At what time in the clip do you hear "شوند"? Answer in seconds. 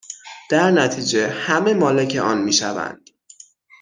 2.53-3.09